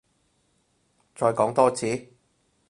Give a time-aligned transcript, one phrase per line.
[1.13, 2.09] 再講多次？